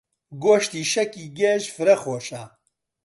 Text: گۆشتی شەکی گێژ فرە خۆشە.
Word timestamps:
گۆشتی 0.43 0.83
شەکی 0.91 1.25
گێژ 1.39 1.63
فرە 1.75 1.95
خۆشە. 2.03 2.43